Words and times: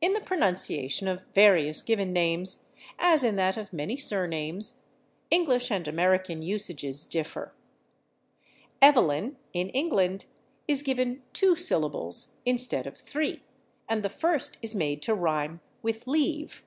In 0.00 0.14
the 0.14 0.20
pronunciation 0.22 1.06
of 1.06 1.24
various 1.34 1.82
given 1.82 2.10
names, 2.10 2.64
as 2.98 3.22
in 3.22 3.36
that 3.36 3.58
of 3.58 3.70
many 3.70 3.98
surnames, 3.98 4.76
English 5.30 5.70
and 5.70 5.86
American 5.86 6.40
usages 6.40 7.04
differ. 7.04 7.52
/Evelyn/, 8.80 9.36
in 9.52 9.68
England, 9.68 10.24
is 10.66 10.82
given 10.82 11.22
two 11.34 11.54
syllables 11.54 12.28
instead 12.46 12.86
of 12.86 12.96
three, 12.96 13.42
and 13.90 14.02
the 14.02 14.08
first 14.08 14.56
is 14.62 14.74
made 14.74 15.02
to 15.02 15.12
rhyme 15.14 15.60
with 15.82 16.06
/leave 16.06 16.62